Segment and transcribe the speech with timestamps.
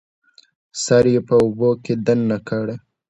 [0.83, 2.67] سر یې په اوبو کې دننه کړ